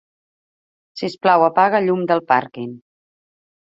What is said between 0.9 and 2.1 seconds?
Si us plau, apaga el llum